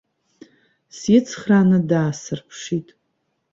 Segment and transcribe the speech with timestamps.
[0.97, 2.87] Сицхрааны даасырԥшит.